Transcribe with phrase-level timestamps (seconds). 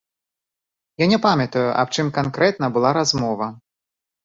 [1.03, 3.53] Я не памятаю, аб чым канкрэтным была размова.